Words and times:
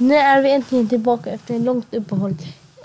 Nu 0.00 0.14
är 0.16 0.42
vi 0.42 0.50
äntligen 0.50 0.88
tillbaka 0.88 1.30
efter 1.30 1.54
ett 1.54 1.60
långt 1.62 1.94
uppehåll. 1.94 2.36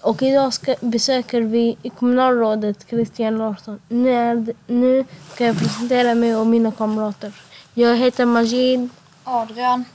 Och 0.01 0.21
idag 0.23 0.53
ska, 0.53 0.75
besöker 0.81 1.41
vi 1.41 1.77
kommunalrådet 1.99 2.85
Christian 2.89 3.37
Larsson. 3.37 3.79
Nu, 3.87 4.11
är, 4.11 4.35
det- 4.35 4.53
nu 4.67 5.05
ska 5.33 5.45
jag 5.45 5.59
presentera 5.59 6.15
mig 6.15 6.35
och 6.35 6.47
mina 6.47 6.71
kamrater. 6.71 7.31
Jag 7.73 7.97
heter 7.97 8.25
Majid. 8.25 8.89
Adrian. 9.23 9.85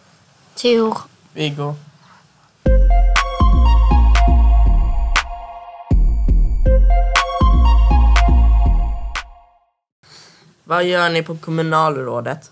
Tor. 0.55 0.98
Viggo. 1.33 1.75
Vad 10.65 10.84
gör 10.84 11.09
ni 11.11 11.23
på 11.23 11.37
kommunalrådet? 11.37 12.51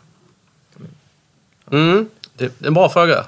Mm, 1.73 2.09
det 2.37 2.59
det 2.59 2.65
är 2.65 2.69
en 2.69 2.75
bra 2.75 2.89
fråga. 2.89 3.25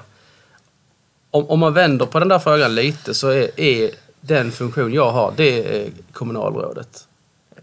Om, 1.31 1.49
om 1.49 1.59
man 1.59 1.73
vänder 1.73 2.05
på 2.05 2.19
den 2.19 2.27
där 2.27 2.39
frågan 2.39 2.75
lite 2.75 3.13
så 3.13 3.29
är, 3.29 3.59
är 3.59 3.91
den 4.21 4.51
funktion 4.51 4.93
jag 4.93 5.11
har, 5.11 5.33
det 5.37 5.83
är 5.83 5.89
kommunalrådet. 6.11 7.07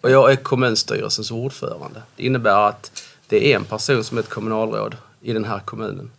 Och 0.01 0.11
jag 0.11 0.33
är 0.33 0.37
kommunstyrelsens 0.37 1.31
ordförande. 1.31 2.03
Det 2.17 2.27
innebär 2.27 2.69
att 2.69 3.03
det 3.29 3.53
är 3.53 3.57
en 3.57 3.65
person 3.65 4.05
som 4.05 4.19
är 4.19 4.23
ett 4.23 4.29
kommunalråd 4.29 4.97
i 5.21 5.33
den 5.33 5.45
här 5.45 5.59
kommunen. 5.59 6.11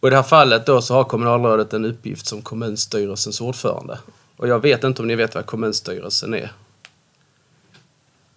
Och 0.00 0.08
i 0.08 0.10
det 0.10 0.16
här 0.16 0.22
fallet 0.22 0.66
då 0.66 0.82
så 0.82 0.94
har 0.94 1.04
kommunalrådet 1.04 1.72
en 1.72 1.84
uppgift 1.84 2.26
som 2.26 2.42
kommunstyrelsens 2.42 3.40
ordförande. 3.40 3.98
Och 4.36 4.48
jag 4.48 4.62
vet 4.62 4.84
inte 4.84 5.02
om 5.02 5.08
ni 5.08 5.14
vet 5.14 5.34
vad 5.34 5.46
kommunstyrelsen 5.46 6.34
är. 6.34 6.52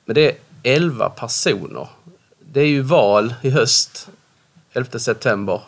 Men 0.05 0.13
det 0.13 0.31
är 0.31 0.35
11 0.63 1.09
personer. 1.09 1.87
Det 2.39 2.61
är 2.61 2.67
ju 2.67 2.81
val 2.81 3.33
i 3.41 3.49
höst, 3.49 4.09
11 4.73 4.99
september. 4.99 5.61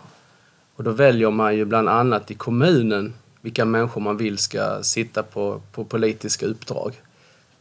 Och 0.79 0.85
då 0.85 0.91
väljer 0.91 1.31
man 1.31 1.55
ju 1.55 1.65
bland 1.65 1.89
annat 1.89 2.31
i 2.31 2.35
kommunen 2.35 3.13
vilka 3.41 3.65
människor 3.65 4.01
man 4.01 4.17
vill 4.17 4.37
ska 4.37 4.83
sitta 4.83 5.23
på, 5.23 5.61
på 5.71 5.83
politiska 5.83 6.45
uppdrag. 6.45 7.01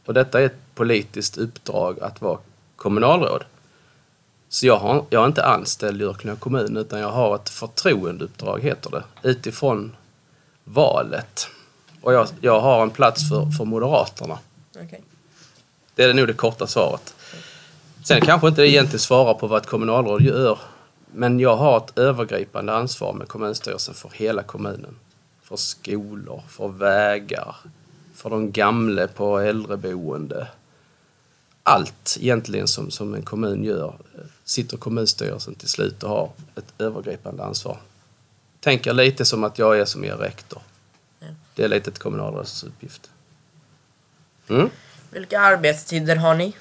Och 0.06 0.14
detta 0.14 0.40
är 0.40 0.46
ett 0.46 0.74
politiskt 0.74 1.38
uppdrag 1.38 2.00
att 2.00 2.20
vara 2.20 2.38
kommunalråd. 2.76 3.44
Så 4.48 4.66
jag, 4.66 4.76
har, 4.76 5.04
jag 5.10 5.22
är 5.22 5.26
inte 5.26 5.44
anställd 5.44 6.02
i 6.02 6.04
Örkelljunga 6.04 6.38
kommun 6.38 6.76
utan 6.76 7.00
jag 7.00 7.10
har 7.10 7.34
ett 7.34 7.48
förtroendeuppdrag, 7.48 8.60
heter 8.60 8.90
det, 8.90 9.28
utifrån 9.28 9.96
valet. 10.64 11.48
Och 12.00 12.12
jag, 12.12 12.28
jag 12.40 12.60
har 12.60 12.82
en 12.82 12.90
plats 12.90 13.28
för, 13.28 13.50
för 13.50 13.64
Moderaterna. 13.64 14.38
Okej. 14.76 15.02
Det 15.94 16.04
är 16.04 16.14
nog 16.14 16.26
det 16.26 16.32
korta 16.32 16.66
svaret. 16.66 17.14
Sen 18.04 18.20
kanske 18.20 18.48
inte 18.48 18.60
det 18.60 18.68
egentligen 18.68 18.98
svarar 18.98 19.34
på 19.34 19.46
vad 19.46 19.62
ett 19.62 19.68
kommunalråd 19.68 20.22
gör. 20.22 20.58
Men 21.12 21.40
jag 21.40 21.56
har 21.56 21.76
ett 21.76 21.98
övergripande 21.98 22.72
ansvar 22.72 23.12
med 23.12 23.28
kommunstyrelsen 23.28 23.94
för 23.94 24.10
hela 24.14 24.42
kommunen. 24.42 24.96
För 25.42 25.56
skolor, 25.56 26.42
för 26.48 26.68
vägar, 26.68 27.56
för 28.14 28.30
de 28.30 28.52
gamla 28.52 29.08
på 29.08 29.38
äldreboende. 29.38 30.48
Allt 31.62 32.16
egentligen 32.20 32.68
som, 32.68 32.90
som 32.90 33.14
en 33.14 33.22
kommun 33.22 33.64
gör 33.64 33.94
sitter 34.44 34.76
kommunstyrelsen 34.76 35.54
till 35.54 35.68
slut 35.68 36.02
och 36.02 36.10
har 36.10 36.30
ett 36.54 36.74
övergripande 36.78 37.44
ansvar. 37.44 37.78
Tänker 38.60 38.92
lite 38.92 39.24
som 39.24 39.44
att 39.44 39.58
jag 39.58 39.78
är 39.78 39.84
som 39.84 40.04
er 40.04 40.16
rektor. 40.16 40.62
Ja. 41.18 41.26
Det 41.54 41.64
är 41.64 41.68
lite 41.68 41.90
ett 41.90 41.98
kommunalråds 41.98 42.64
uppgift. 42.64 43.10
Mm. 44.48 44.70
Vilka 45.10 45.40
arbetstider 45.40 46.16
har 46.16 46.34
ni? 46.34 46.56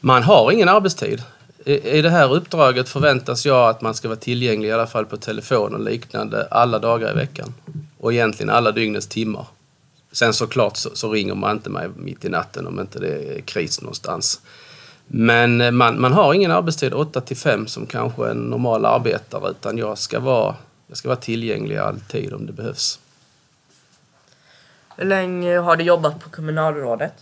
Man 0.00 0.22
har 0.22 0.52
ingen 0.52 0.68
arbetstid. 0.68 1.22
I, 1.68 1.98
I 1.98 2.02
det 2.02 2.10
här 2.10 2.34
uppdraget 2.34 2.88
förväntas 2.88 3.46
jag 3.46 3.68
att 3.68 3.80
man 3.80 3.94
ska 3.94 4.08
vara 4.08 4.18
tillgänglig 4.18 4.68
i 4.68 4.72
alla 4.72 4.86
fall 4.86 5.06
på 5.06 5.16
telefon 5.16 5.74
och 5.74 5.80
liknande 5.80 6.48
alla 6.50 6.78
dagar 6.78 7.10
i 7.12 7.14
veckan. 7.14 7.54
Och 7.98 8.12
egentligen 8.12 8.50
alla 8.50 8.72
dygnets 8.72 9.06
timmar. 9.06 9.46
Sen 10.12 10.34
såklart 10.34 10.76
så, 10.76 10.90
så 10.94 11.12
ringer 11.12 11.34
man 11.34 11.56
inte 11.56 11.70
mig 11.70 11.88
mitt 11.96 12.24
i 12.24 12.28
natten 12.28 12.66
om 12.66 12.80
inte 12.80 12.98
det 12.98 13.38
är 13.38 13.40
kris 13.40 13.80
någonstans. 13.80 14.40
Men 15.06 15.76
man, 15.76 16.00
man 16.00 16.12
har 16.12 16.34
ingen 16.34 16.50
arbetstid 16.50 16.94
8 16.94 17.20
till 17.20 17.36
5 17.36 17.66
som 17.66 17.86
kanske 17.86 18.30
en 18.30 18.36
normal 18.36 18.84
arbetare 18.84 19.50
utan 19.50 19.78
jag 19.78 19.98
ska 19.98 20.20
vara, 20.20 20.54
jag 20.86 20.96
ska 20.96 21.08
vara 21.08 21.20
tillgänglig 21.20 21.76
alltid 21.76 22.32
om 22.32 22.46
det 22.46 22.52
behövs. 22.52 22.98
Hur 24.96 25.04
länge 25.04 25.58
har 25.58 25.76
du 25.76 25.84
jobbat 25.84 26.20
på 26.20 26.30
kommunalrådet? 26.30 27.12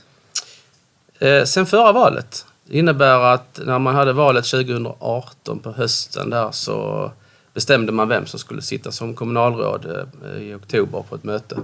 Eh, 1.19 1.45
sen 1.45 1.67
förra 1.67 1.93
valet. 1.93 2.47
Det 2.69 2.79
innebär 2.79 3.21
att 3.21 3.61
när 3.65 3.79
man 3.79 3.95
hade 3.95 4.13
valet 4.13 4.45
2018 4.45 5.59
på 5.59 5.73
hösten 5.73 6.31
där 6.31 6.51
så 6.51 7.11
bestämde 7.55 7.93
man 7.93 8.09
vem 8.09 8.27
som 8.27 8.39
skulle 8.39 8.63
sitta 8.63 8.93
som 8.93 9.15
kommunalråd 9.15 10.07
eh, 10.25 10.43
i 10.43 10.55
oktober 10.55 11.05
på 11.09 11.15
ett 11.15 11.25
möte. 11.25 11.57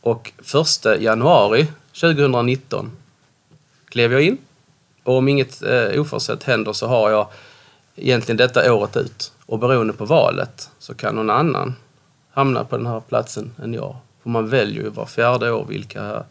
Och 0.00 0.32
1 0.84 1.00
januari 1.00 1.66
2019 2.00 2.90
klev 3.88 4.12
jag 4.12 4.22
in. 4.22 4.38
Och 5.02 5.14
om 5.16 5.28
inget 5.28 5.62
eh, 5.62 6.00
oförutsett 6.00 6.42
händer 6.42 6.72
så 6.72 6.86
har 6.86 7.10
jag 7.10 7.28
egentligen 7.96 8.36
detta 8.36 8.74
året 8.74 8.96
ut. 8.96 9.32
Och 9.46 9.58
beroende 9.58 9.92
på 9.92 10.04
valet 10.04 10.70
så 10.78 10.94
kan 10.94 11.14
någon 11.14 11.30
annan 11.30 11.74
hamna 12.30 12.64
på 12.64 12.76
den 12.76 12.86
här 12.86 13.00
platsen 13.00 13.52
än 13.62 13.74
jag. 13.74 13.96
För 14.22 14.30
man 14.30 14.48
väljer 14.48 14.82
ju 14.82 14.88
var 14.88 15.06
fjärde 15.06 15.52
år 15.52 15.64
vilka 15.64 16.24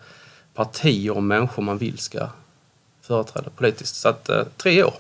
partier 0.53 1.15
och 1.15 1.23
människor 1.23 1.63
man 1.63 1.77
vill 1.77 1.97
ska 1.97 2.27
företräda 3.03 3.49
politiskt. 3.49 3.95
Så 3.95 4.09
att 4.09 4.29
eh, 4.29 4.43
tre 4.57 4.83
år. 4.83 4.93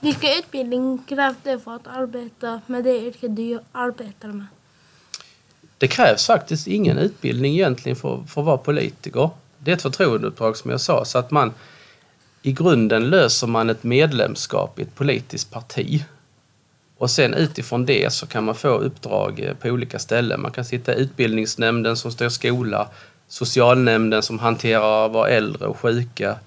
Vilka 0.00 0.38
utbildning 0.38 1.04
krävs 1.08 1.36
det 1.42 1.58
för 1.58 1.74
att 1.74 1.86
arbeta 1.86 2.60
med 2.66 2.84
det 2.84 3.00
yrke 3.00 3.28
du 3.28 3.60
arbetar 3.72 4.28
med? 4.28 4.46
Det 5.78 5.88
krävs 5.88 6.26
faktiskt 6.26 6.66
ingen 6.66 6.98
utbildning 6.98 7.52
egentligen 7.52 7.96
för, 7.96 8.24
för 8.28 8.40
att 8.40 8.46
vara 8.46 8.56
politiker. 8.56 9.30
Det 9.58 9.70
är 9.70 9.74
ett 9.76 9.82
förtroendeuppdrag 9.82 10.56
som 10.56 10.70
jag 10.70 10.80
sa. 10.80 11.04
Så 11.04 11.18
att 11.18 11.30
man 11.30 11.52
i 12.42 12.52
grunden 12.52 13.10
löser 13.10 13.46
man 13.46 13.70
ett 13.70 13.82
medlemskap 13.82 14.78
i 14.78 14.82
ett 14.82 14.94
politiskt 14.94 15.50
parti. 15.50 16.04
Och 17.02 17.10
sen 17.10 17.34
utifrån 17.34 17.86
det 17.86 18.12
så 18.12 18.26
kan 18.26 18.44
man 18.44 18.54
få 18.54 18.68
uppdrag 18.68 19.40
eh, 19.40 19.54
på 19.54 19.68
olika 19.68 19.98
ställen. 19.98 20.40
Man 20.40 20.50
kan 20.50 20.64
sitta 20.64 20.94
i 20.94 21.00
utbildningsnämnden 21.00 21.96
som 21.96 22.12
styr 22.12 22.28
skola, 22.28 22.88
socialnämnden 23.28 24.22
som 24.22 24.38
hanterar 24.38 25.08
våra 25.08 25.28
äldre 25.28 25.66
och 25.66 25.78
sjuka, 25.78 26.38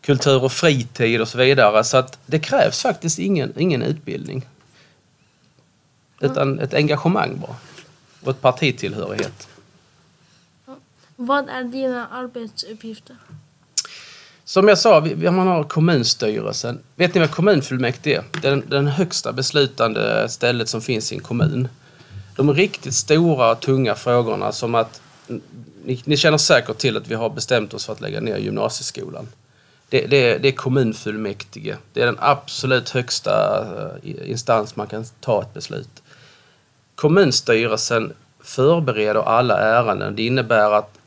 kultur 0.00 0.44
och 0.44 0.52
fritid 0.52 1.20
och 1.20 1.28
så 1.28 1.38
vidare. 1.38 1.84
Så 1.84 1.96
att 1.96 2.18
det 2.26 2.38
krävs 2.38 2.82
faktiskt 2.82 3.18
ingen, 3.18 3.52
ingen 3.56 3.82
utbildning. 3.82 4.46
Utan 6.20 6.58
ett 6.58 6.74
engagemang 6.74 7.38
bara. 7.40 7.56
Och 8.22 8.30
ett 8.30 8.40
partitillhörighet. 8.40 9.48
Vad 11.16 11.48
är 11.48 11.64
dina 11.64 12.06
arbetsuppgifter? 12.08 13.16
Som 14.48 14.68
jag 14.68 14.78
sa, 14.78 15.00
vi, 15.00 15.30
man 15.30 15.46
har 15.46 15.64
kommunstyrelsen. 15.64 16.78
Vet 16.96 17.14
ni 17.14 17.20
vad 17.20 17.30
kommunfullmäktige 17.30 18.16
är? 18.16 18.24
Det 18.42 18.48
är 18.48 18.50
den, 18.50 18.64
den 18.68 18.86
högsta 18.86 19.32
beslutande 19.32 20.28
stället 20.28 20.68
som 20.68 20.80
finns 20.80 21.12
i 21.12 21.14
en 21.14 21.20
kommun. 21.20 21.68
De 22.36 22.54
riktigt 22.54 22.94
stora 22.94 23.52
och 23.52 23.60
tunga 23.60 23.94
frågorna 23.94 24.52
som 24.52 24.74
att 24.74 25.00
ni, 25.84 26.02
ni 26.04 26.16
känner 26.16 26.38
säkert 26.38 26.78
till 26.78 26.96
att 26.96 27.08
vi 27.08 27.14
har 27.14 27.30
bestämt 27.30 27.74
oss 27.74 27.86
för 27.86 27.92
att 27.92 28.00
lägga 28.00 28.20
ner 28.20 28.36
gymnasieskolan. 28.36 29.28
Det, 29.88 30.06
det, 30.06 30.38
det 30.38 30.48
är 30.48 30.52
kommunfullmäktige. 30.52 31.76
Det 31.92 32.02
är 32.02 32.06
den 32.06 32.18
absolut 32.20 32.90
högsta 32.90 33.66
eh, 34.02 34.30
instans 34.30 34.76
man 34.76 34.86
kan 34.86 35.04
ta 35.20 35.42
ett 35.42 35.54
beslut. 35.54 36.02
Kommunstyrelsen 36.94 38.12
förbereder 38.40 39.28
alla 39.28 39.58
ärenden. 39.58 40.16
Det 40.16 40.26
innebär 40.26 40.70
att 40.70 40.98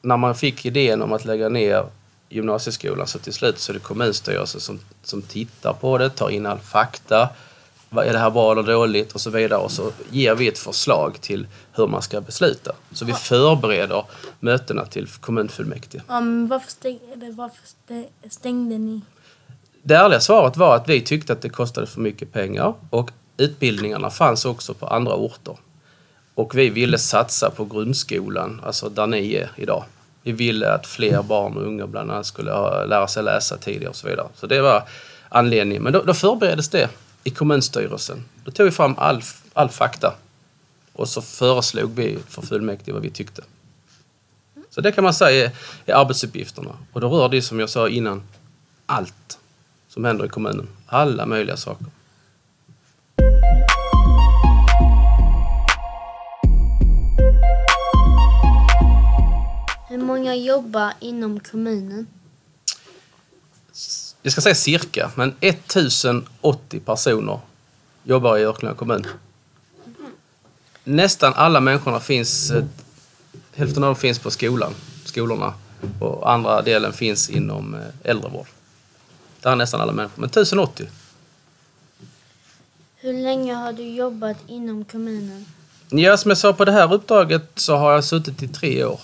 när 0.00 0.16
man 0.16 0.34
fick 0.34 0.66
idén 0.66 1.02
om 1.02 1.12
att 1.12 1.24
lägga 1.24 1.48
ner 1.48 1.84
gymnasieskolan 2.32 3.06
så 3.06 3.18
till 3.18 3.32
slut 3.32 3.58
så 3.58 3.72
är 3.72 3.74
det 3.74 3.80
kommunstyrelsen 3.80 4.60
som, 4.60 4.80
som 5.02 5.22
tittar 5.22 5.72
på 5.72 5.98
det, 5.98 6.10
tar 6.10 6.30
in 6.30 6.46
all 6.46 6.58
fakta. 6.58 7.28
Vad 7.90 8.06
är 8.06 8.12
det 8.12 8.18
här 8.18 8.30
bra 8.30 8.52
eller 8.52 8.62
dåligt 8.62 9.12
och 9.12 9.20
så 9.20 9.30
vidare. 9.30 9.60
Och 9.60 9.70
så 9.70 9.92
ger 10.10 10.34
vi 10.34 10.48
ett 10.48 10.58
förslag 10.58 11.20
till 11.20 11.46
hur 11.72 11.86
man 11.86 12.02
ska 12.02 12.20
besluta. 12.20 12.72
Så 12.92 13.04
vi 13.04 13.12
förbereder 13.12 14.04
mötena 14.40 14.86
till 14.86 15.06
kommunfullmäktige. 15.06 16.02
Um, 16.08 16.48
varför, 16.48 16.70
stäng, 16.70 16.98
eller 17.12 17.32
varför 17.32 17.58
stä- 17.88 18.06
stängde 18.30 18.78
ni? 18.78 19.00
Det 19.82 19.94
ärliga 19.94 20.20
svaret 20.20 20.56
var 20.56 20.76
att 20.76 20.88
vi 20.88 21.00
tyckte 21.00 21.32
att 21.32 21.42
det 21.42 21.48
kostade 21.48 21.86
för 21.86 22.00
mycket 22.00 22.32
pengar 22.32 22.74
och 22.90 23.10
utbildningarna 23.36 24.10
fanns 24.10 24.44
också 24.44 24.74
på 24.74 24.86
andra 24.86 25.14
orter. 25.14 25.56
Och 26.34 26.58
vi 26.58 26.70
ville 26.70 26.98
satsa 26.98 27.50
på 27.50 27.64
grundskolan, 27.64 28.60
alltså 28.64 28.88
där 28.88 29.06
ni 29.06 29.34
är 29.34 29.50
idag. 29.56 29.84
Vi 30.22 30.32
ville 30.32 30.72
att 30.72 30.86
fler 30.86 31.22
barn 31.22 31.56
och 31.56 31.62
unga 31.62 31.86
bland 31.86 32.10
annat 32.10 32.26
skulle 32.26 32.50
ha, 32.50 32.84
lära 32.84 33.08
sig 33.08 33.22
läsa 33.22 33.56
tidigare 33.56 33.88
och 33.88 33.96
så 33.96 34.08
vidare. 34.08 34.28
Så 34.34 34.46
det 34.46 34.60
var 34.60 34.88
anledningen. 35.28 35.82
Men 35.82 35.92
då, 35.92 36.02
då 36.02 36.14
förbereddes 36.14 36.68
det 36.68 36.88
i 37.24 37.30
kommunstyrelsen. 37.30 38.24
Då 38.44 38.50
tog 38.50 38.64
vi 38.64 38.70
fram 38.70 38.94
all, 38.98 39.22
all 39.52 39.68
fakta 39.68 40.14
och 40.92 41.08
så 41.08 41.22
föreslog 41.22 41.94
vi 41.94 42.18
för 42.28 42.42
fullmäktige 42.42 42.92
vad 42.92 43.02
vi 43.02 43.10
tyckte. 43.10 43.42
Så 44.70 44.80
det 44.80 44.92
kan 44.92 45.04
man 45.04 45.14
säga 45.14 45.46
är, 45.46 45.50
är 45.86 45.94
arbetsuppgifterna. 45.94 46.70
Och 46.92 47.00
då 47.00 47.08
rör 47.08 47.28
det 47.28 47.42
som 47.42 47.60
jag 47.60 47.70
sa 47.70 47.88
innan 47.88 48.22
allt. 48.86 49.38
som 49.88 50.04
händer 50.04 50.24
i 50.24 50.28
kommunen. 50.28 50.68
Alla 50.86 51.26
möjliga 51.26 51.56
saker. 51.56 51.86
Hur 60.22 60.28
många 60.28 60.36
jobbar 60.36 60.92
inom 61.00 61.40
kommunen? 61.40 62.06
Jag 64.22 64.32
ska 64.32 64.40
säga 64.40 64.54
cirka, 64.54 65.10
men 65.16 65.34
1080 65.40 66.80
personer 66.80 67.40
jobbar 68.04 68.38
i 68.38 68.44
Örkelljunga 68.44 68.76
kommun. 68.76 69.06
Nästan 70.84 71.32
alla 71.34 71.60
människorna 71.60 72.00
finns, 72.00 72.50
eh, 72.50 72.64
hälften 73.54 73.82
av 73.82 73.88
dem 73.88 73.96
finns 73.96 74.18
på 74.18 74.30
skolan, 74.30 74.74
skolorna 75.04 75.54
och 76.00 76.32
andra 76.32 76.62
delen 76.62 76.92
finns 76.92 77.30
inom 77.30 77.74
eh, 77.74 77.80
äldrevård. 78.10 78.46
Där 79.40 79.52
är 79.52 79.56
nästan 79.56 79.80
alla 79.80 79.92
människor, 79.92 80.20
men 80.20 80.30
1080. 80.30 80.88
Hur 82.96 83.12
länge 83.12 83.54
har 83.54 83.72
du 83.72 83.82
jobbat 83.82 84.36
inom 84.46 84.84
kommunen? 84.84 85.46
Ja, 85.90 86.16
som 86.16 86.28
jag 86.28 86.38
sa, 86.38 86.52
på 86.52 86.64
det 86.64 86.72
här 86.72 86.92
uppdraget 86.92 87.50
så 87.54 87.76
har 87.76 87.92
jag 87.92 88.04
suttit 88.04 88.42
i 88.42 88.48
tre 88.48 88.84
år. 88.84 89.00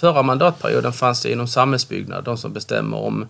Förra 0.00 0.22
mandatperioden 0.22 0.92
fanns 0.92 1.22
det 1.22 1.32
inom 1.32 1.48
samhällsbyggnad, 1.48 2.24
de 2.24 2.38
som 2.38 2.52
bestämmer 2.52 2.96
om 2.96 3.26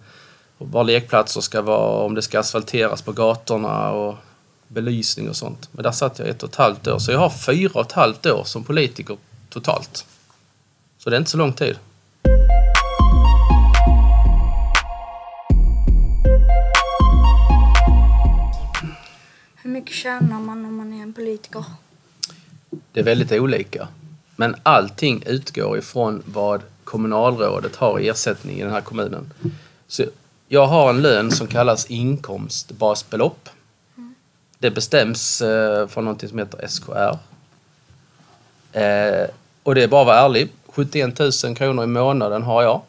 var 0.59 0.85
lekplatser 0.85 1.41
ska 1.41 1.63
vara, 1.63 2.05
om 2.05 2.15
det 2.15 2.23
ska 2.23 2.39
asfalteras 2.39 3.03
på 3.03 3.13
gatorna 3.13 3.91
och 3.91 4.17
belysning 4.69 5.29
och 5.29 5.37
sånt. 5.37 5.69
Men 5.73 5.83
där 5.83 5.93
satt 5.93 6.19
jag 6.19 6.29
ett 6.29 6.43
och 6.43 6.49
ett 6.49 6.57
halvt 6.57 6.87
år, 6.87 6.99
så 6.99 7.13
jag 7.13 7.19
har 7.19 7.31
fyra 7.31 7.71
och 7.75 7.81
ett 7.81 7.93
halvt 7.93 8.27
år 8.27 8.45
som 8.45 8.65
politiker 8.65 9.17
totalt. 9.49 10.07
Så 10.99 11.11
det 11.11 11.17
är 11.17 11.19
inte 11.19 11.31
så 11.31 11.39
lång 11.39 11.53
tid. 11.53 11.79
Hur 19.63 19.71
mycket 19.71 19.95
tjänar 19.95 20.41
man 20.41 20.65
om 20.65 20.77
man 20.77 20.93
är 20.93 21.03
en 21.03 21.13
politiker? 21.13 21.65
Det 22.93 23.01
är 23.01 23.05
väldigt 23.05 23.33
olika. 23.33 23.89
Men 24.41 24.57
allting 24.63 25.23
utgår 25.27 25.79
ifrån 25.79 26.23
vad 26.27 26.63
kommunalrådet 26.85 27.77
har 27.77 28.01
i 28.01 28.09
ersättning 28.09 28.59
i 28.59 28.63
den 28.63 28.73
här 28.73 28.81
kommunen. 28.81 29.33
Så 29.87 30.05
jag 30.49 30.67
har 30.67 30.91
en 30.91 31.03
lön 31.03 31.31
som 31.31 31.47
kallas 31.47 31.87
inkomstbasbelopp. 31.87 33.49
Det 34.59 34.71
bestäms 34.71 35.43
eh, 35.43 35.87
från 35.89 36.05
något 36.05 36.29
som 36.29 36.39
heter 36.39 36.67
SKR. 36.67 37.19
Eh, 38.79 39.27
och 39.63 39.75
det 39.75 39.83
är 39.83 39.89
bara 39.89 40.01
att 40.01 40.07
vara 40.07 40.19
ärlig. 40.19 40.49
71 40.67 41.19
000 41.45 41.57
kronor 41.57 41.85
i 41.85 41.87
månaden 41.87 42.43
har 42.43 42.63
jag. 42.63 42.83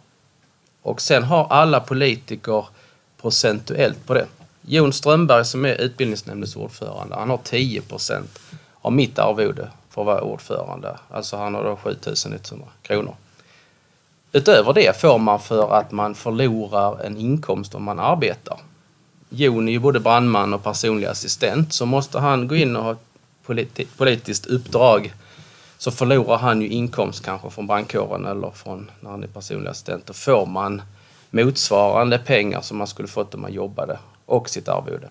Och 0.82 1.02
sen 1.02 1.24
har 1.24 1.48
alla 1.50 1.80
politiker 1.80 2.66
procentuellt 3.22 4.06
på 4.06 4.14
det. 4.14 4.26
Jon 4.62 4.94
Strömberg 4.94 5.46
som 5.46 5.66
är 5.66 5.82
utbildningsnämndens 5.82 6.56
ordförande, 6.56 7.16
han 7.16 7.30
har 7.30 7.40
10 7.44 7.82
procent 7.82 8.40
av 8.82 8.92
mitt 8.92 9.20
arvode 9.20 9.70
för 9.90 10.02
att 10.02 10.06
vara 10.06 10.22
ordförande. 10.22 10.98
Alltså 11.10 11.38
han 11.38 11.54
har 11.54 11.64
då 11.64 11.76
7100 11.76 12.68
kronor. 12.82 13.16
Utöver 14.32 14.74
det 14.74 15.02
får 15.02 15.18
man 15.18 15.40
för 15.40 15.74
att 15.74 15.92
man 15.92 16.16
förlorar 16.16 17.04
en 17.04 17.18
inkomst 17.18 17.76
om 17.76 17.84
man 17.84 18.00
arbetar. 18.00 18.60
Jon 19.30 19.68
är 19.68 19.72
ju 19.72 19.80
både 19.80 20.00
brandman 20.00 20.54
och 20.54 20.64
personlig 20.64 21.08
assistent 21.08 21.74
så 21.74 21.86
måste 21.86 22.20
han 22.20 22.48
gå 22.48 22.56
in 22.56 22.76
och 22.76 22.84
ha 22.84 22.92
ett 22.92 23.06
politi- 23.46 23.88
politiskt 23.98 24.46
uppdrag 24.46 25.14
så 25.78 25.92
förlorar 25.92 26.38
han 26.38 26.62
ju 26.62 26.68
inkomst 26.68 27.26
kanske 27.26 27.50
från 27.50 27.68
brandkåren 27.68 28.26
eller 28.26 28.52
från 28.52 28.92
när 29.00 29.10
han 29.10 29.24
är 29.24 29.28
personlig 29.28 29.70
assistent. 29.70 30.06
Då 30.06 30.14
får 30.14 30.46
man 30.46 30.82
motsvarande 31.30 32.18
pengar 32.18 32.62
som 32.62 32.78
man 32.78 32.88
skulle 32.88 33.08
fått 33.08 33.34
om 33.34 33.42
man 33.42 33.54
jobbade 33.54 34.00
och 34.26 34.50
sitt 34.50 34.68
arvode. 34.68 35.10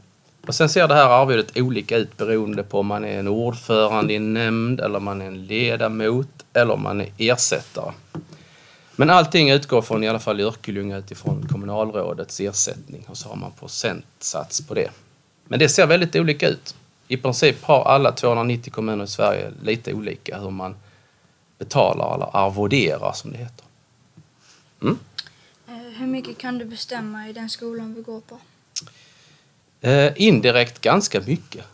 Och 0.48 0.54
sen 0.54 0.68
ser 0.68 0.88
det 0.88 0.94
här 0.94 1.08
arvodet 1.08 1.56
olika 1.56 1.96
ut 1.96 2.16
beroende 2.16 2.62
på 2.62 2.80
om 2.80 2.86
man 2.86 3.04
är 3.04 3.18
en 3.18 3.28
ordförande 3.28 4.12
i 4.12 4.16
en 4.16 4.34
nämnd 4.34 4.80
eller 4.80 4.96
om 4.96 5.04
man 5.04 5.22
är 5.22 5.26
en 5.26 5.46
ledamot 5.46 6.28
eller 6.52 6.74
om 6.74 6.82
man 6.82 7.00
är 7.00 7.12
ersättare. 7.18 7.92
Men 8.96 9.10
allting 9.10 9.50
utgår 9.50 9.82
från, 9.82 10.04
i 10.04 10.08
alla 10.08 10.18
fall 10.18 10.40
i 10.40 10.42
Örkelljunga, 10.42 10.96
utifrån 10.96 11.48
kommunalrådets 11.48 12.40
ersättning 12.40 13.04
och 13.08 13.16
så 13.16 13.28
har 13.28 13.36
man 13.36 13.52
procentsats 13.52 14.66
på 14.66 14.74
det. 14.74 14.90
Men 15.44 15.58
det 15.58 15.68
ser 15.68 15.86
väldigt 15.86 16.16
olika 16.16 16.48
ut. 16.48 16.74
I 17.08 17.16
princip 17.16 17.62
har 17.62 17.84
alla 17.84 18.12
290 18.12 18.72
kommuner 18.72 19.04
i 19.04 19.08
Sverige 19.08 19.52
lite 19.62 19.94
olika 19.94 20.40
hur 20.40 20.50
man 20.50 20.76
betalar 21.58 22.14
eller 22.14 22.36
arvoderar 22.36 23.12
som 23.12 23.32
det 23.32 23.38
heter. 23.38 23.64
Mm? 24.82 24.98
Eh, 25.68 25.98
hur 25.98 26.06
mycket 26.06 26.38
kan 26.38 26.58
du 26.58 26.64
bestämma 26.64 27.28
i 27.28 27.32
den 27.32 27.50
skolan 27.50 27.94
vi 27.94 28.02
går 28.02 28.20
på? 28.20 28.38
Eh, 29.80 30.12
indirekt 30.16 30.80
ganska 30.80 31.20
mycket. 31.20 31.64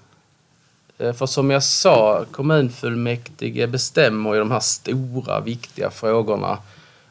Eh, 0.99 1.13
för 1.13 1.27
som 1.27 1.51
jag 1.51 1.63
sa, 1.63 2.25
kommunfullmäktige 2.31 3.67
bestämmer 3.67 4.37
i 4.37 4.39
de 4.39 4.51
här 4.51 4.61
stora 4.61 5.41
viktiga 5.41 5.91
frågorna 5.91 6.59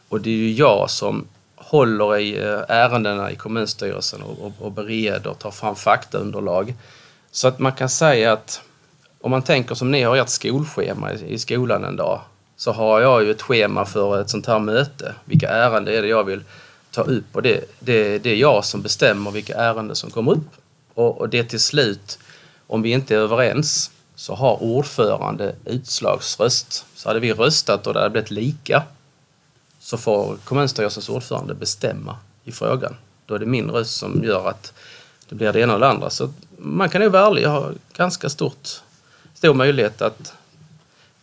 och 0.10 0.22
det 0.22 0.30
är 0.30 0.34
ju 0.34 0.52
jag 0.52 0.90
som 0.90 1.28
håller 1.56 2.18
i 2.18 2.38
eh, 2.38 2.62
ärendena 2.68 3.32
i 3.32 3.36
kommunstyrelsen 3.36 4.22
och, 4.22 4.46
och, 4.46 4.54
och 4.60 4.72
bereder, 4.72 5.34
tar 5.34 5.52
fram 5.52 5.76
faktaunderlag. 5.76 6.74
Så 7.32 7.48
att 7.48 7.60
man 7.60 7.72
kan 7.72 7.90
säga 7.90 8.34
att 8.34 8.62
om 9.22 9.32
man 9.32 9.42
tänker 9.42 9.76
som 9.76 9.92
ni 9.92 10.02
har 10.04 10.18
ert 10.18 10.30
skolschema 10.30 11.14
i, 11.14 11.34
i 11.34 11.40
skolan 11.40 11.84
en 11.84 11.96
dag 11.96 12.22
så 12.58 12.72
har 12.72 13.02
jag 13.02 13.24
ju 13.24 13.32
ett 13.32 13.42
schema 13.42 13.86
för 13.86 14.22
ett 14.22 14.30
sånt 14.30 14.48
här 14.48 14.60
möte. 14.60 15.16
Vilka 15.26 15.50
ärenden 15.50 15.94
är 15.94 16.02
det 16.02 16.08
jag 16.08 16.24
vill 16.24 16.44
ta 16.92 17.02
upp 17.02 17.26
och 17.32 17.42
det, 17.42 17.66
det, 17.80 18.18
det 18.18 18.30
är 18.30 18.36
jag 18.36 18.66
som 18.66 18.82
bestämmer 18.82 19.32
vilka 19.32 19.56
ärenden 19.56 19.96
som 19.96 20.12
kommer 20.12 20.32
upp. 20.32 20.63
Och, 20.94 21.22
och 21.22 21.30
det 21.30 21.44
till 21.44 21.60
slut, 21.60 22.20
om 22.68 22.82
vi 22.82 22.92
inte 22.92 23.16
är 23.16 23.20
överens, 23.20 23.92
så 24.16 24.36
har 24.36 24.64
ordförande 24.64 25.56
utslagsröst. 25.66 26.86
Så 26.96 27.10
hade 27.10 27.20
vi 27.20 27.34
röstat 27.34 27.88
och 27.88 27.94
det 27.94 28.00
hade 28.00 28.10
blivit 28.10 28.32
lika 28.32 28.84
så 29.80 29.98
får 29.98 30.38
kommunstyrelsens 30.44 31.10
ordförande 31.10 31.54
bestämma 31.54 32.18
i 32.44 32.52
frågan. 32.52 32.96
Då 33.26 33.36
är 33.36 33.40
det 33.40 33.46
min 33.46 33.72
röst 33.72 33.96
som 33.96 34.24
gör 34.24 34.50
att 34.50 34.74
det 35.30 35.36
blir 35.36 35.54
det 35.54 35.60
ena 35.60 35.76
eller 35.76 35.88
andra. 35.88 36.10
Så 36.10 36.30
man 36.58 36.90
kan 36.90 37.02
nog 37.02 37.12
vara 37.12 37.28
ärlig, 37.28 37.42
jag 37.44 37.50
har 37.50 37.74
ganska 37.98 38.30
stort, 38.30 38.70
stor 39.34 39.54
möjlighet 39.54 40.02
att 40.02 40.34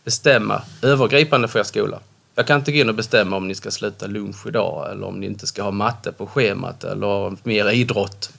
bestämma 0.04 0.62
övergripande 0.82 1.48
för 1.48 1.58
er 1.58 1.64
skola. 1.64 1.98
Jag 2.34 2.46
kan 2.46 2.58
inte 2.58 2.72
gå 2.72 2.78
in 2.78 2.88
och 2.88 2.94
bestämma 2.94 3.36
om 3.36 3.48
ni 3.48 3.54
ska 3.54 3.70
sluta 3.70 4.06
lunch 4.06 4.46
idag 4.46 4.90
eller 4.90 5.06
om 5.06 5.20
ni 5.20 5.26
inte 5.26 5.46
ska 5.46 5.62
ha 5.62 5.70
matte 5.70 6.12
på 6.12 6.26
schemat 6.26 6.84
eller 6.84 7.36
mer 7.42 7.70
idrott. 7.70 8.30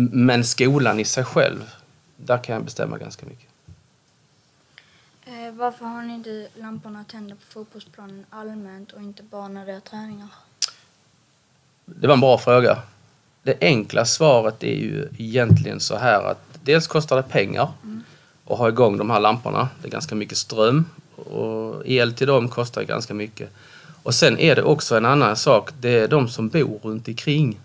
Men 0.00 0.44
skolan 0.44 1.00
i 1.00 1.04
sig 1.04 1.24
själv, 1.24 1.70
där 2.16 2.38
kan 2.38 2.54
jag 2.54 2.64
bestämma 2.64 2.98
ganska 2.98 3.26
mycket. 3.26 3.48
Eh, 5.24 5.52
varför 5.52 5.84
har 5.84 6.02
ni 6.02 6.14
inte 6.14 6.48
lamporna 6.54 7.04
tända 7.04 7.34
på 7.34 7.40
fotbollsplanen 7.48 8.26
allmänt 8.30 8.92
och 8.92 9.02
inte 9.02 9.22
bara 9.22 9.48
när 9.48 9.66
det 9.66 9.72
är 9.72 9.80
träningar? 9.80 10.28
Det 11.84 12.06
var 12.06 12.14
en 12.14 12.20
bra 12.20 12.38
fråga. 12.38 12.78
Det 13.42 13.56
enkla 13.60 14.04
svaret 14.04 14.62
är 14.62 14.74
ju 14.74 15.08
egentligen 15.18 15.80
så 15.80 15.96
här 15.96 16.22
att 16.22 16.58
dels 16.62 16.86
kostar 16.86 17.16
det 17.16 17.22
pengar 17.22 17.72
att 18.46 18.58
ha 18.58 18.68
igång 18.68 18.98
de 18.98 19.10
här 19.10 19.20
lamporna. 19.20 19.68
Det 19.82 19.88
är 19.88 19.92
ganska 19.92 20.14
mycket 20.14 20.38
ström 20.38 20.84
och 21.16 21.86
el 21.86 22.14
till 22.14 22.26
dem 22.26 22.48
kostar 22.48 22.82
ganska 22.82 23.14
mycket. 23.14 23.50
Och 24.02 24.14
sen 24.14 24.38
är 24.38 24.56
det 24.56 24.62
också 24.62 24.96
en 24.96 25.04
annan 25.04 25.36
sak. 25.36 25.70
Det 25.80 25.98
är 25.98 26.08
de 26.08 26.28
som 26.28 26.48
bor 26.48 26.78
runt 26.82 27.08
omkring. 27.08 27.60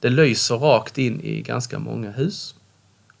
Det 0.00 0.08
lyser 0.08 0.54
rakt 0.54 0.98
in 0.98 1.20
i 1.20 1.42
ganska 1.42 1.78
många 1.78 2.10
hus. 2.10 2.54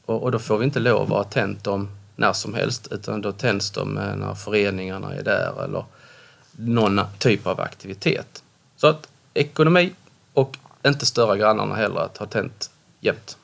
Och, 0.04 0.22
och 0.22 0.32
då 0.32 0.38
får 0.38 0.58
vi 0.58 0.64
inte 0.64 0.80
lov 0.80 1.02
att 1.02 1.08
ha 1.08 1.24
tänt 1.24 1.64
dem 1.64 1.88
när 2.16 2.32
som 2.32 2.54
helst 2.54 2.88
utan 2.90 3.20
då 3.20 3.32
tänds 3.32 3.70
de 3.70 3.94
när 3.94 4.34
föreningarna 4.34 5.14
är 5.14 5.22
där 5.22 5.64
eller 5.64 5.84
någon 6.50 7.00
typ 7.18 7.46
av 7.46 7.60
aktivitet. 7.60 8.42
Så 8.76 8.86
att 8.86 9.08
ekonomi 9.34 9.92
och 10.32 10.56
inte 10.86 11.06
störa 11.06 11.36
grannarna 11.36 11.74
heller 11.74 12.00
att 12.00 12.16
ha 12.16 12.26
tänt 12.26 12.70
jämt. 13.00 13.36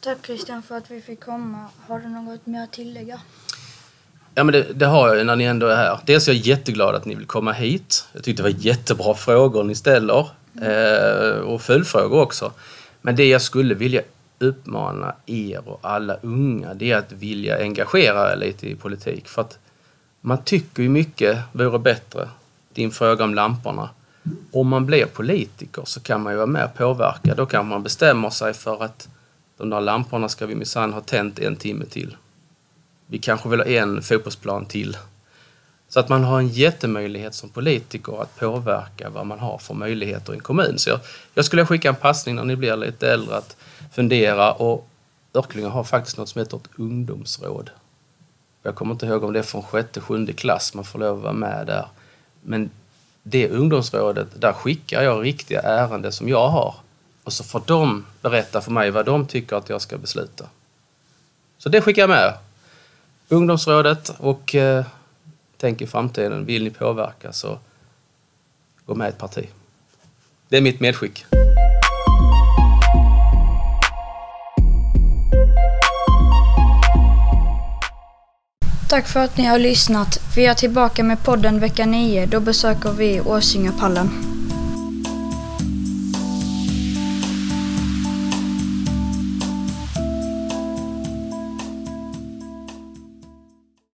Tack 0.00 0.26
Christian 0.26 0.62
för 0.62 0.76
att 0.76 0.90
vi 0.90 1.00
fick 1.00 1.24
komma. 1.24 1.66
Har 1.86 2.00
du 2.00 2.08
något 2.08 2.46
mer 2.46 2.64
att 2.64 2.72
tillägga? 2.72 3.20
Ja 4.34 4.44
men 4.44 4.52
det, 4.52 4.62
det 4.62 4.86
har 4.86 5.08
jag 5.08 5.18
ju 5.18 5.24
när 5.24 5.36
ni 5.36 5.44
ändå 5.44 5.66
är 5.66 5.76
här. 5.76 6.00
Dels 6.04 6.28
är 6.28 6.32
jag 6.32 6.40
jätteglad 6.40 6.94
att 6.94 7.04
ni 7.04 7.14
vill 7.14 7.26
komma 7.26 7.52
hit. 7.52 8.06
Jag 8.12 8.24
tyckte 8.24 8.42
det 8.42 8.52
var 8.52 8.58
jättebra 8.58 9.14
frågor 9.14 9.64
ni 9.64 9.74
ställer. 9.74 10.28
Eh, 10.60 11.38
och 11.38 11.62
följdfrågor 11.62 12.20
också. 12.20 12.52
Men 13.00 13.16
det 13.16 13.28
jag 13.28 13.42
skulle 13.42 13.74
vilja 13.74 14.02
uppmana 14.38 15.14
er 15.26 15.68
och 15.68 15.80
alla 15.82 16.16
unga 16.22 16.74
det 16.74 16.92
är 16.92 16.96
att 16.96 17.12
vilja 17.12 17.58
engagera 17.58 18.32
er 18.32 18.36
lite 18.36 18.68
i 18.68 18.74
politik. 18.74 19.28
För 19.28 19.42
att 19.42 19.58
man 20.20 20.38
tycker 20.44 20.82
ju 20.82 20.88
mycket 20.88 21.38
vore 21.52 21.78
bättre, 21.78 22.28
din 22.74 22.90
fråga 22.90 23.24
om 23.24 23.34
lamporna. 23.34 23.90
Om 24.52 24.68
man 24.68 24.86
blir 24.86 25.06
politiker 25.06 25.82
så 25.86 26.00
kan 26.00 26.22
man 26.22 26.32
ju 26.32 26.36
vara 26.36 26.46
med 26.46 26.64
och 26.64 26.74
påverka. 26.74 27.34
Då 27.34 27.46
kan 27.46 27.68
man 27.68 27.82
bestämma 27.82 28.30
sig 28.30 28.54
för 28.54 28.84
att 28.84 29.08
de 29.56 29.70
där 29.70 29.80
lamporna 29.80 30.28
ska 30.28 30.46
vi 30.46 30.54
minsann 30.54 30.92
ha 30.92 31.00
tänt 31.00 31.38
en 31.38 31.56
timme 31.56 31.84
till. 31.84 32.16
Vi 33.06 33.18
kanske 33.18 33.48
vill 33.48 33.60
ha 33.60 33.66
en 33.66 34.02
fotbollsplan 34.02 34.66
till. 34.66 34.96
Så 35.92 36.00
att 36.00 36.08
man 36.08 36.24
har 36.24 36.38
en 36.38 36.48
jättemöjlighet 36.48 37.34
som 37.34 37.48
politiker 37.48 38.22
att 38.22 38.36
påverka 38.36 39.10
vad 39.10 39.26
man 39.26 39.38
har 39.38 39.58
för 39.58 39.74
möjligheter 39.74 40.32
i 40.32 40.36
en 40.36 40.42
kommun. 40.42 40.78
Så 40.78 40.90
jag, 40.90 41.00
jag 41.34 41.44
skulle 41.44 41.66
skicka 41.66 41.88
en 41.88 41.94
passning 41.94 42.34
när 42.34 42.44
ni 42.44 42.56
blir 42.56 42.76
lite 42.76 43.12
äldre 43.12 43.36
att 43.36 43.56
fundera 43.92 44.52
och 44.52 44.88
Örklinge 45.34 45.68
har 45.68 45.84
faktiskt 45.84 46.18
något 46.18 46.28
som 46.28 46.38
heter 46.38 46.56
ett 46.56 46.68
ungdomsråd. 46.76 47.70
Jag 48.62 48.74
kommer 48.74 48.92
inte 48.92 49.06
ihåg 49.06 49.24
om 49.24 49.32
det 49.32 49.38
är 49.38 49.42
från 49.42 49.62
sjätte, 49.62 50.00
sjunde 50.00 50.32
klass 50.32 50.74
man 50.74 50.84
får 50.84 50.98
lov 50.98 51.16
att 51.16 51.22
vara 51.22 51.32
med 51.32 51.66
där. 51.66 51.86
Men 52.42 52.70
det 53.22 53.48
ungdomsrådet, 53.48 54.40
där 54.40 54.52
skickar 54.52 55.02
jag 55.02 55.24
riktiga 55.24 55.60
ärenden 55.60 56.12
som 56.12 56.28
jag 56.28 56.48
har. 56.48 56.74
Och 57.24 57.32
så 57.32 57.44
får 57.44 57.62
de 57.66 58.06
berätta 58.22 58.60
för 58.60 58.70
mig 58.70 58.90
vad 58.90 59.06
de 59.06 59.26
tycker 59.26 59.56
att 59.56 59.68
jag 59.68 59.80
ska 59.80 59.98
besluta. 59.98 60.46
Så 61.58 61.68
det 61.68 61.80
skickar 61.80 62.02
jag 62.02 62.10
med. 62.10 62.34
Ungdomsrådet 63.28 64.14
och 64.18 64.54
eh, 64.54 64.84
tänk 65.62 65.82
i 65.82 65.86
framtiden, 65.86 66.44
vill 66.44 66.64
ni 66.64 66.70
påverka 66.70 67.32
så 67.32 67.58
gå 68.86 68.94
med 68.94 69.06
i 69.06 69.08
ett 69.08 69.18
parti. 69.18 69.48
Det 70.48 70.56
är 70.56 70.60
mitt 70.60 70.80
medskick. 70.80 71.24
Tack 78.88 79.08
för 79.08 79.20
att 79.20 79.36
ni 79.36 79.44
har 79.44 79.58
lyssnat. 79.58 80.18
Vi 80.36 80.46
är 80.46 80.54
tillbaka 80.54 81.04
med 81.04 81.24
podden 81.24 81.60
vecka 81.60 81.86
9. 81.86 82.26
Då 82.26 82.40
besöker 82.40 82.92
vi 82.92 83.20
Åsingapallen. 83.20 84.31